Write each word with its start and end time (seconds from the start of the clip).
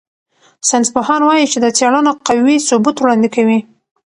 ساینسپوهان 0.67 1.21
وايي 1.23 1.45
چې 1.51 1.57
دا 1.63 1.69
څېړنه 1.77 2.11
قوي 2.27 2.55
ثبوت 2.67 2.95
وړاندې 2.99 3.29
کوي. 3.35 3.59